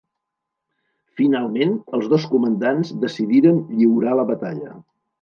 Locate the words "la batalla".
4.23-4.77